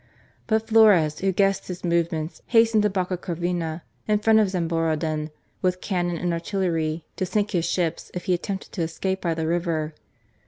[0.47, 5.29] But Flores who guessed his movements, hastened to Bocca Corvina, in front of Zamboroddon,
[5.61, 9.45] with cannon and artillery, to sink his ships if he attempted to escape by the
[9.45, 9.93] river.